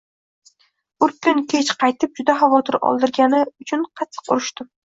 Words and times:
Bir 1.03 1.13
kun 1.27 1.43
kech 1.53 1.69
qaytib 1.85 2.17
juda 2.21 2.37
xavotir 2.41 2.81
oldirgani 2.91 3.45
uchun 3.67 3.89
qattiq 4.01 4.35
urishdim 4.37 4.75